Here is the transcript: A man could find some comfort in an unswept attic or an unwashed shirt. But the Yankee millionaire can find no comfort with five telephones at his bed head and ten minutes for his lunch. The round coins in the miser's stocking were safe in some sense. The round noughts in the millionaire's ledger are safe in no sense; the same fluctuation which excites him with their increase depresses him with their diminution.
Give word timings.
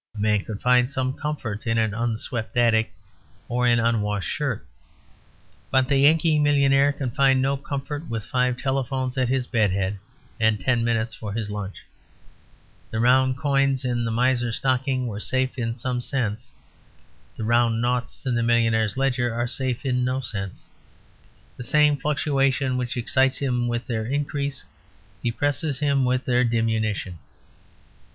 A 0.15 0.19
man 0.19 0.43
could 0.43 0.59
find 0.63 0.89
some 0.89 1.13
comfort 1.13 1.67
in 1.67 1.77
an 1.77 1.93
unswept 1.93 2.57
attic 2.57 2.91
or 3.47 3.67
an 3.67 3.79
unwashed 3.79 4.27
shirt. 4.31 4.65
But 5.69 5.87
the 5.89 5.99
Yankee 5.99 6.39
millionaire 6.39 6.91
can 6.91 7.11
find 7.11 7.39
no 7.39 7.55
comfort 7.55 8.09
with 8.09 8.25
five 8.25 8.57
telephones 8.57 9.15
at 9.15 9.29
his 9.29 9.45
bed 9.45 9.69
head 9.69 9.99
and 10.39 10.59
ten 10.59 10.83
minutes 10.83 11.13
for 11.13 11.33
his 11.33 11.51
lunch. 11.51 11.85
The 12.89 12.99
round 12.99 13.37
coins 13.37 13.85
in 13.85 14.03
the 14.03 14.09
miser's 14.09 14.55
stocking 14.55 15.05
were 15.05 15.19
safe 15.19 15.55
in 15.59 15.75
some 15.75 16.01
sense. 16.01 16.51
The 17.37 17.43
round 17.43 17.79
noughts 17.79 18.25
in 18.25 18.33
the 18.33 18.41
millionaire's 18.41 18.97
ledger 18.97 19.31
are 19.35 19.47
safe 19.47 19.85
in 19.85 20.03
no 20.03 20.19
sense; 20.19 20.67
the 21.57 21.63
same 21.63 21.95
fluctuation 21.95 22.75
which 22.75 22.97
excites 22.97 23.37
him 23.37 23.67
with 23.67 23.85
their 23.85 24.07
increase 24.07 24.65
depresses 25.23 25.77
him 25.77 26.05
with 26.05 26.25
their 26.25 26.43
diminution. 26.43 27.19